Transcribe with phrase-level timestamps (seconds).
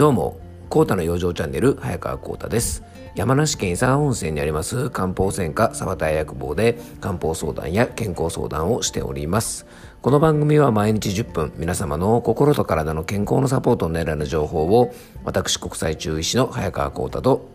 [0.00, 2.82] どうも、コータの養生チャンネル、早川コータです。
[3.14, 9.66] 山梨県伊沢温泉にあります漢方専科沢田薬房で漢方相談や健康相談をしております。
[10.00, 17.50] この番組は毎日10分、皆様の心と体の健康のサポートを狙う情報を、私国際中医師の早川コータと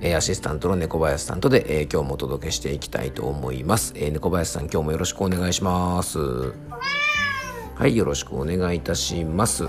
[0.00, 6.20] えーアシスタントの猫林さんとで、えー今日もお届けしていきたいと思います、えー猫林さん今日もよろしくお願いします
[7.74, 9.64] はいよろしくお願いいたします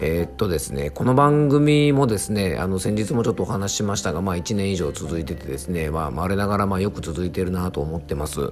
[0.00, 8.50] えーっとですねこの番組もですねあの先日もちょっとお話ししましたが、まあ、1年以上続いててですね、まあ、我ながらまあよく続いてるなと思ってます。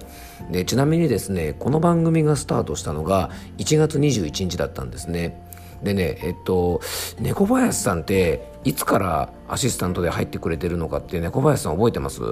[0.51, 5.43] でちなみにですねこの番組がスタートしたのが1月21日だったんですね。
[5.83, 6.81] でねえっと
[7.19, 12.23] 猫林さんっていつからアシスタントで入ってくれてるのかって猫林さん覚えてます？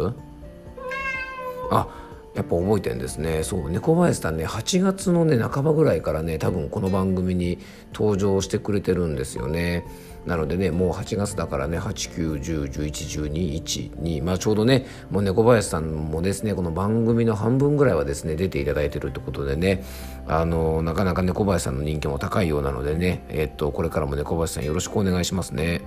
[1.72, 1.88] あ
[2.34, 3.42] やっぱ覚えてんですね。
[3.42, 7.58] そう猫林さんね8月のね半ばぐらいからね多分この番組に
[7.92, 9.84] 登場してくれてるんですよね。
[10.26, 19.82] なのでねもう8月だからね8910111212まあちょうどねもう猫林さんもですねこの番組の半分ぐらいはですね出ていただいてるってことでね
[20.28, 25.80] あのなかなか猫林さんの人気も高いようなのでねえっとこれからも猫林さんよろしくお願いしますね。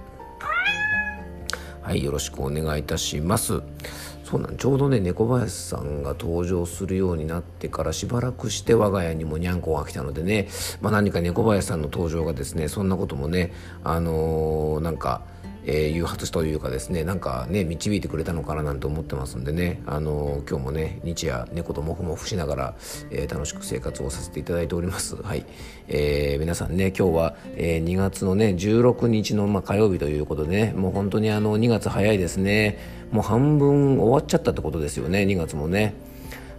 [1.84, 3.62] はい、よろしくお願いいたします。
[4.24, 10.48] そうなんちょうどね猫林さんが登場するようになってからしばらくして我が家にもにゃんこが来たのでね、
[10.82, 13.52] まあ、何か猫林さんの登場がですねそんなこともね
[13.84, 15.22] あのーなんか、
[15.66, 22.76] えー誘発というかですねなんかね導いてくれたのかななんて思ってますんでね、あのー今日もね日夜猫ともふもふしながら、
[23.12, 25.16] えー楽しく生活をさせていただいております。
[25.16, 25.46] はい
[25.88, 32.78] えー皆さんね今日は、えー2月のね16日の、まあ、火曜日ということでねもう本当にあの2月早いですね
[33.12, 35.94] もう半分終わっちゃったってことですよね2月もね。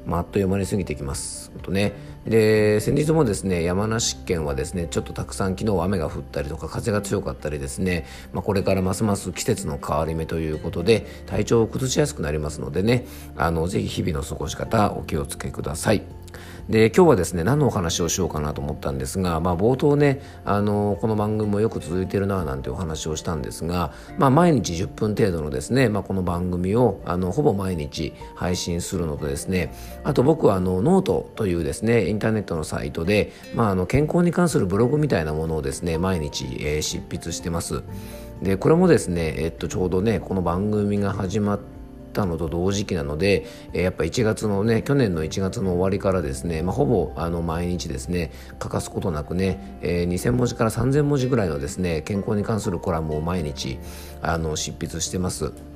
[0.07, 1.51] まあ、あっという間に過ぎてきます。
[1.53, 1.93] ほんとね、
[2.27, 13.07] で先日もですね山梨県はですねちょっとたくさん昨日雨が降ったりとか風が強かったりですね、まあ、これからますます季節の変わり目ということで体調を崩しやすくなりますのでね
[13.37, 16.24] あのぜひ日々の過ごし方お気をつけください。
[16.69, 29.75] で今日はですね何のお話をしようかなと思ったんですが、まあ、冒頭ねあのこの番組もよく続いてるななんてお話をしたんですが、まあ、毎日10分程度のですね、まあ、この番組をあのほぼ毎日配信するのとですね
[30.05, 37.83] あと僕はあのノートというですねインターネットのサイトで、まあ、あの健康に関するブログみたいなものをですね毎日、えー執筆してます。
[38.43, 41.74] でこれもですね、えっと、ちょうどねこの番組が始まって
[42.15, 43.45] たのと同時期なので、
[43.75, 53.79] えーやっぱ1月のね去年の1月の終わりからですね、まあ、ほぼあの毎日ですね欠かすことなくね、えー2000文字から3000文字ぐらいのですね健康に関するコラムを毎日
[54.23, 55.74] あの執筆してます。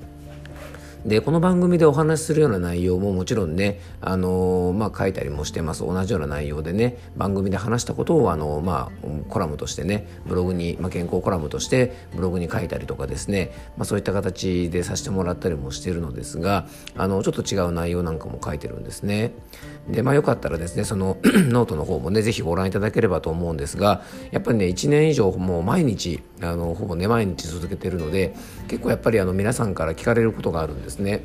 [1.04, 16.66] でこの番組でお話しするような内容ももちろんね、あのーまあ、書いたりもしてます同じような内容でね番組で話したことを、あのーまあ、コラムとしてねブログに、まあ、健康コラムとしてブログに書いたりとかですね、まあ、そういった形でさせてもらったりもしてるのですが
[16.97, 19.32] あのちょっと違う内容なんかも書いてるんですね。
[19.88, 21.16] でまあよかったらですねその
[21.48, 28.34] ノートの方もねぜひご覧いただければと思うんですがやっぱりね1年以上もう毎日あのほぼね毎日続けてるので
[28.69, 31.22] 結構やっぱりあの皆さんから聞かれることがあるんですね。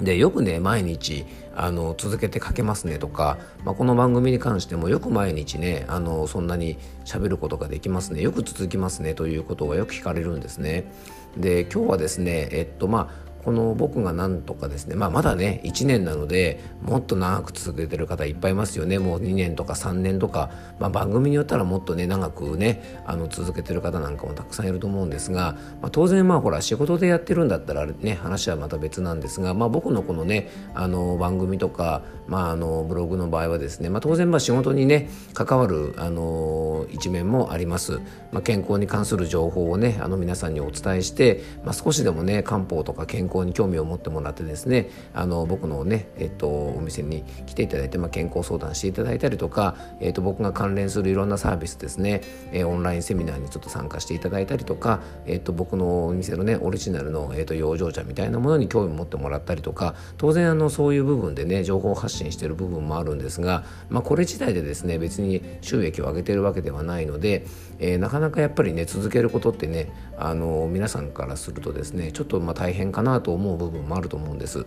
[0.00, 10.92] でよくね毎日あの続けて書けますねとか、まあ、この番組に関してもよく毎日ねあのそんなに喋ることができますねよく続きますねということがよく聞かれるんですね。
[11.36, 18.98] で今日はですねえっとまあこの僕がなんとかですね、まあ、まだね1年なのでもっと長く続けてる方いっぱいいますよね。
[18.98, 38.00] もう2年とか3年とか、まあ、番組によったらもっとね長くねあの続けてる方なんかもたくさんいると思うんですが、まあ、当然まあほら仕事でやってるんだったらね話はまた別なんですが、まあ、僕のこのねあの番組とか、まあ、あのブログの場合はですね、まあ、当然まあ仕事にね関わるあの一面もあります、
[38.32, 52.20] まあ、健康に関する情報をねあの皆さんにお伝えして、まあ、少しでもね漢方とか健康に興味を持ってもらってですねあの僕のね、えっと、お店に来ていただいて、まあ、健康相談していただいたりとか、えっと、僕が関連するいろんなサービスですね、
[52.52, 67.46] えーオンラインセミナーにちょっと参加していただいたりとか、えっと、僕のお店のねオリジナルの、えっと、養生茶みたいなものに興味を持ってもらったりとか当然あのそういう部分でね情報発信してる部分もあるんですが、まあ、これ自体でですね別に収益を上げてるわけではないので、
[67.78, 74.64] えーなかなかやっぱりね続けることってねあの皆さんからするとですねちょっとまあ大変かなとと思う部分もあると思うんです。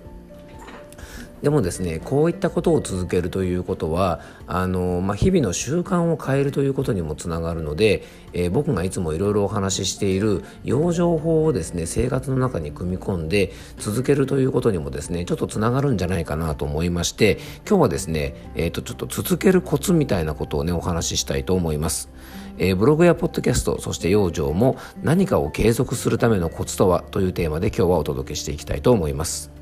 [1.41, 17.37] でもですねこういったことを続けるということはあの、まあ、日々の習慣を変えるということにもつながるので、えー、僕がいつもいろいろお話ししている養生法をですね生活の中に組み込んで続けるということにもですねちょっとつながるんじゃないかなと思いまして
[17.67, 22.09] 今日はですね、えー、とちょっと続けるコツみたいなことをねお話ししたいと思います。
[22.57, 29.57] えー、ブログやポッドキャストそして養生も何かを継続するためのコツとはというテーマで今日はお届けしていきたいと思います。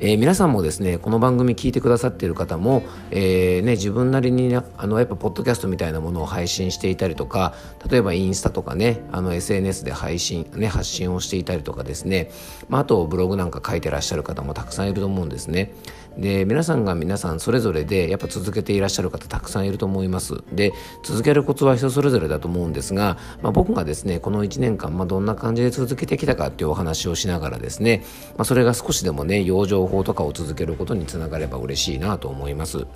[0.00, 7.54] えー、皆さんもですねこの番組聞いてくださっている方も、えーね、自分なりに、あのやっぱポッドキャストみたいなものを配信していたりとか
[7.88, 12.30] 例えばインスタとかねあの SNS で配信、ね、発信をしていたりとかですね、
[12.68, 15.72] まあ、あとブログなんか書いてらっしゃる方もたくさんいると思うんですね。
[16.18, 20.72] で皆さんが皆さんそれぞれでやっぱ続けていらっしゃる方たくさんいると思いますで
[21.02, 28.04] 続けるコツは人それぞれだと思うんですが、まあ、僕がですねこの1年間、まあ、どんな感じで続けてきたかっていうお話をしながらですね、
[28.36, 32.86] まあ、それが少しでもね養生法とかを続けることにつながれば嬉しいなと思います。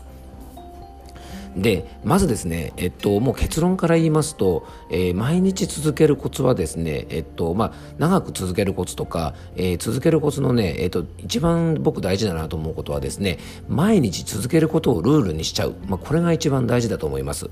[1.57, 17.51] でまずですね、えっと、もう結論から言いますと、えー、毎日続けるコツはですね、えっとまあ、長く続けるコツとか、えー、続けるコツのね、えっと、一番僕大事だなと思うことはですね毎日続けることをルールにしちゃう、まあ、これが一番大事だと思います。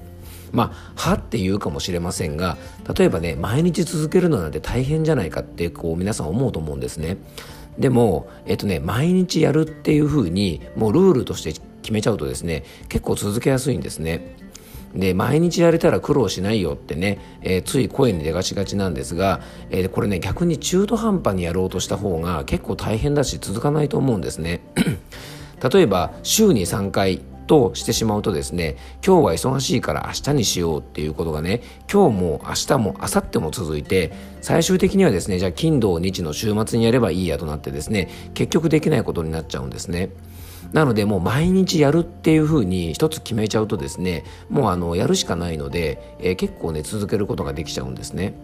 [0.52, 2.56] まあ、はって言うかもしれませんが
[2.96, 7.18] 例えばね毎日続けるのなんて大変じゃないかってこう皆さん思うと思うんですね。
[7.78, 14.34] でも、えっとね、毎日やるっていうふうにもうルールとして決めちゃうとですね結構続けやすいんですね。
[14.94, 19.40] で毎日やれたら苦労しないよってね、えー、つい声に出がちがちなんですが、
[19.70, 24.62] えー、これね逆に中途半端にやろうとした方が結構大変だし続かないと思うんですね。
[25.72, 40.10] 例えば週に3回としてしまうとですね今日は忙しいから明日にしようっていうことがね今日も明日も明後日も続いて最終的にはですねじゃあ金土日の週末にやればいいやとなってですね結局できないことになっちゃうんですね。
[40.72, 48.34] なのでもう毎日やるっていうふうに一つ決めちゃうとですねもうあのやるしかないので、えー、結構ね続けることができちゃうんですね。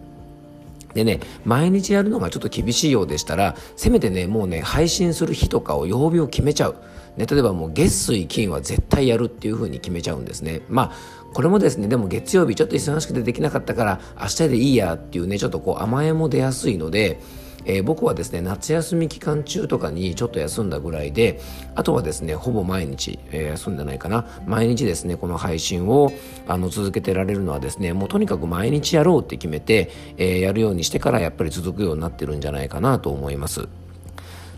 [0.93, 6.75] でね、毎日やるのがちょっと厳しいようでしたら、せめてね、もうね、配信する日とかを曜日を決めちゃう。
[7.17, 10.61] ね、例えばもう月水金は絶対やるっていうふうに決めちゃうんですね。
[10.69, 17.19] まあ、これもですね、でも月曜日ちょっと忙しくてできなかったから、明日でいいやっていうね、ちょっとこう甘えも出やすいので、
[17.65, 21.39] えー、僕はですね夏休み期間中とかにちょっと休んだぐらいで
[21.75, 26.11] あとはですねほぼ毎日、えー、休んでないかな毎日ですねこの配信を
[26.47, 33.67] あの続けてられるのはですねもうとにかく毎日やろうって決めて、えー、やるようにしてからやっぱり続くようになってるんじゃないかなと思います。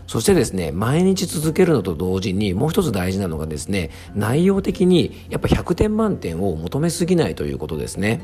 [0.06, 8.20] そしてですね、毎日続けるのと同時にもう一つ大事なのがですね、内容的にやっぱ100点満点を求めすぎないということですね。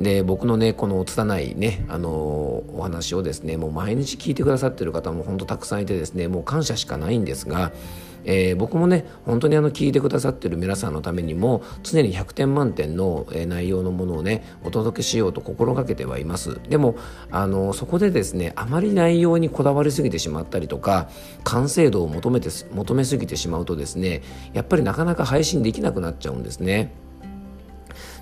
[0.00, 7.70] で僕のねこの拙いねあのお話をですねもう毎日聞いてくださってる方も本当たくさんいてですねもう感謝しかないんですが、
[8.24, 16.96] えー、僕もね本当にあの聞いてくださってる皆さんのためにも常に100点満点の、え内容のものをねお届けしようと心がけてはいますでも
[17.30, 21.10] あのそこでですねあまり内容にこだわりすぎてしまったりとか
[21.44, 24.22] 完成度を求めて求めすぎてしまうとですね
[24.54, 27.09] やっぱりなかなか配信できなくなっちゃうんですね。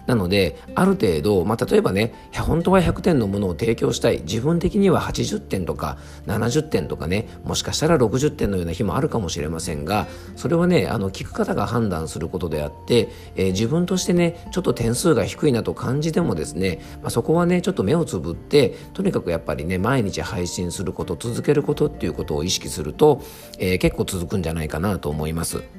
[0.08, 23.20] なのである程度、まあ、例えばね本当は100点のものを提供したい自分的には80点とか70点とかねもしかしたら60点のような日もあるかもしれませんがそれはねあの聞く方が判断することであって、えー、自分としてねちょっと点数が低いなと感じてもですね、まあ、そこはねちょっと目をつぶってとにかくやっぱりね毎日配信すること続けることっていうことを意識すると、
[23.58, 25.77] えー、結構続くんじゃないかなと思います。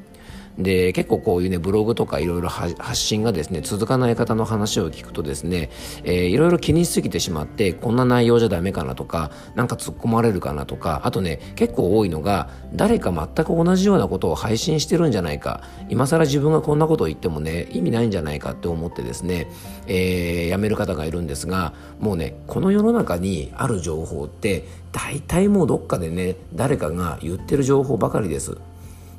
[0.60, 5.70] で結構こういうねブログとかいろいろ発信がですね続かない方の話を聞くとですね、
[6.04, 19.50] いろいろ気にしすぎてしまってこんな内容じゃダメかなとかなんか突っ込まれるかなとかあとね結構多いのが誰か全く同じようなことを配信してるんじゃないか今更自分がこんなことを言ってもね意味ないんじゃないかって思ってですね、
[19.88, 28.58] えー、やめる方がいるんですがもうねこの世の中にある情報って大体もうどっかでね誰かが言ってる情報ばかりです。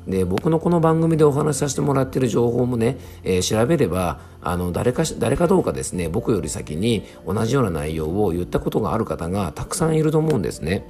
[0.07, 10.85] で僕のこの番組でお話しさせてもらってる情報もね、えー、調べればあの誰か誰かどうかですね僕より先に同じような内容を言ったことがある方がたくさんいると思うんですね。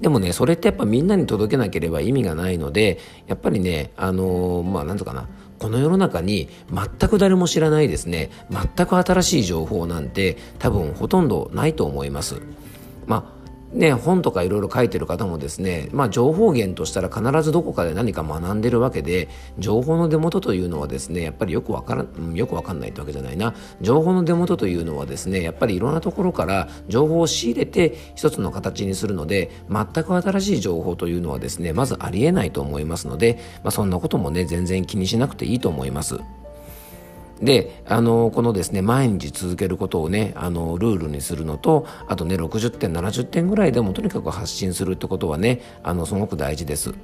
[0.00, 5.26] でもね、それってやっぱみんなに届けなければ意味がないので、やっぱりね、あのー、まあ、なんとかな、
[5.58, 12.40] この世の中に全く誰も知らないですね、全く新しい情報なんて多分ほとんどないと思います。
[13.06, 13.37] まあ
[13.72, 36.18] ね、本とかいろいろ書いてる方もですね、まあ、情報源としたら必ずどこかで何か学んでるわけで情報の出元というのはですねやっぱりよくわからよくわかんないってわけじゃないな情報の出元というのはですねやっぱりいろんなところから情報を仕入れて一つの形にするので全く新しい情報というのはですねまずありえないと思いますので、まあ、そんなこともね全然気にしなくていいと思います。
[37.42, 46.94] で、あの、このですね、毎日続けることをね、あの、ルールにするのと、あとね、60点、70点ぐらいでもとにかく発信するってことはね、あの、すごく大事です。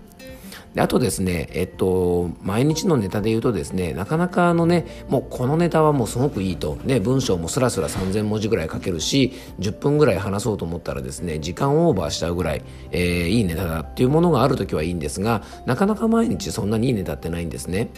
[0.75, 17.91] であとですね、えっと、毎日のネタで言うとですね、なかなかあのね、もうこのネタはもうすごくいいと、ね、文章もスラスラ3000文字ぐらい書けるし、10分ぐらい話そうと思ったらですね、時間オーバーしちゃうぐらい、えー、いいネタだっていうものがあるときはいいんですが、なかなか毎日そんなにいいネタってないんですね。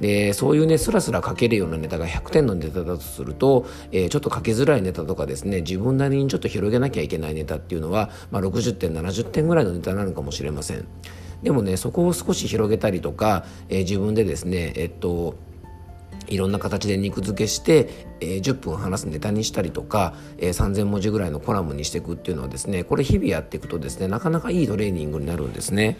[0.00, 10.86] でそういうねスラスラ書けるようなネタが100点のネタだとすると、えー、ちょっと書きづらいネタとかですね自分なりにちょっと広げなきゃいけないネタっていうのは、まあ、60点70点ぐらいのネタなのかもしれません
[11.42, 15.36] でもねそこを少し広げたりとか、えー、自分でですねえっと
[16.28, 25.96] いろんな形で肉付けして、えー、10分話すネタにしたりとか、えー、3,000文字ぐらいのコラムにしていくっていうのはですねこれ日々やっていくとですねなかなかいいトレーニングになるんですね。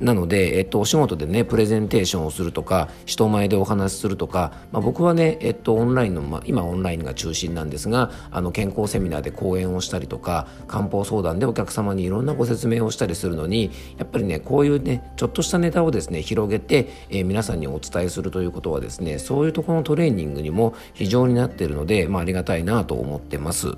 [0.00, 23.76] なので、えっと、お仕事でねプレゼンテーションをするとか人前でお話しするとか、まあ、僕はね、えっと、オンラインの、まあ、今オンラインが中心なんですがあの健康セミナーで講演をしたりとか漢方相談でお客様にいろんなご説明をしたりするのにやっぱりねこういうねちょっとしたネタをですね広げて、えー、皆さんにお伝えするということはですねそういうところのトレーニングにも非常になっているので、まあ、ありがたいなと思ってます。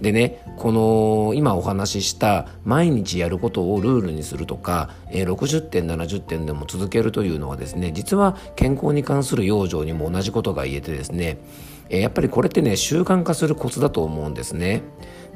[0.00, 11.38] でねこの今お話しした毎日やることをルールにするとか、え、60点70点でも続けるというのはですね実は健康に関する養生にも同じことが言えてですね、
[11.88, 14.82] え、やっぱりこれってね習慣化するコツだと思うんですね。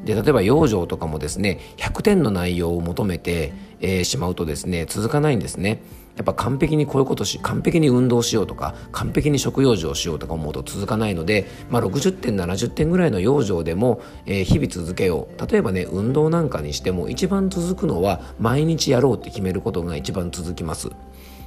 [0.04, 5.82] で例えば養生とかもですね100点の内容を求めて、えー、しまうとですね続かないんですね。
[6.20, 20.90] やっぱ完璧にこういうことし完璧に運動しようとか完璧に食用生をしようとか思うと続かないので、まあ、60点70点ぐらいの養生でも、えー、日々続けよう例えばね運動なんかにしても一番続くのは毎日やろうって決めることが一番続きます。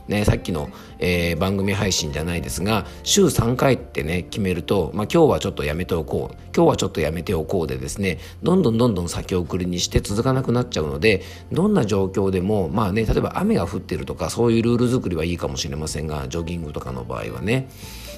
[0.08, 0.70] ね、さっきの、
[1.00, 17.70] えー、番組配信じゃないですが週3回ってね決めると、まあ、今日はちょっとやめておこう今日はちょっとやめておこうでですねどんどんどんどん先送りにして続かなくなっちゃうのでどんな状況でもまあね例えば雨が降ってるとかそういうルール作りはいいかもしれませんがジョギングとかの場合はね。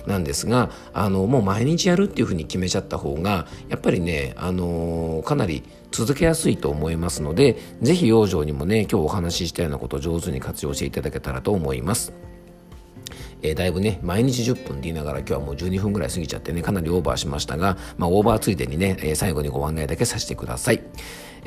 [0.08, 12.14] なんですがあのもう毎日やるっていうふうに決めちゃった方がやっぱりねあのかなり続けやすいと思いますので是非養生にもね今日お話ししたようなことを上手に活用していただけたらと思います。
[13.46, 20.82] えー、だいぶね、毎日10分って言いながら今日はもう12分ぐらい過ぎちゃってね、かなりオーバーしましたが、まあ、オーバーついでにね、え、最後にご案内だけさせてください。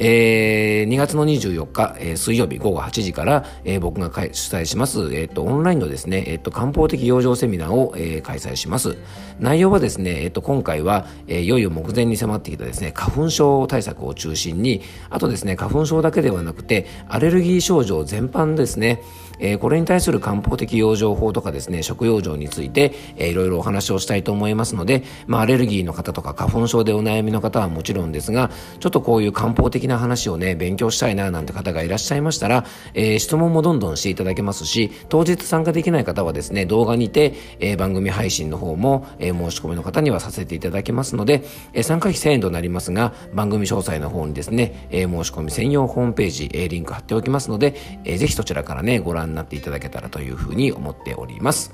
[0.01, 8.97] えー、2月の24日、えー、水曜日午後8時から、えー、僕が主催します、えーと、オンラインのですね、えーと、漢方的養生セミナーを、えー、開催します。
[9.41, 19.03] 内容はですね、えーと、今回は、えー、いよいよ目前に迫ってきたですね、花粉症対策を中心に、あとですね、花粉症だけではなくて、アレルギー症状全般ですね、
[19.41, 32.65] えー、これに対する漢方的養生法とかですね、食養生について、えー、いろいろお話をしたいと思いますので、まあ、アレルギーの方とか花粉症でお悩みの方はもちろんですが、ちょっとこういう漢方的な話をね、勉強したいななんて方がいらっしゃいましたら、
[32.95, 51.73] えー、質問もどんどんしていただけますし、当日参加できない方はですね、動画にて、えー、番組配信の方も、えー、申し込みの方にはさせていただけますので、えー、参加費1000円となりますが、番組詳細の方にですね、えー、申し込み専用ホームページ、えー、リンク貼っておきますので、えー、ぜひそちらからね、ご覧になっていただけたらというふうに思っております。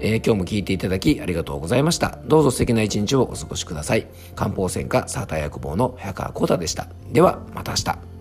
[0.00, 2.18] えー、今日も聞いていただきありがとうございました。
[2.26, 4.06] どうぞ素敵な一日をお過ごしください。
[4.34, 6.88] 漢方専科サーター薬房の早川幸太でした。
[7.12, 8.13] では、また明日。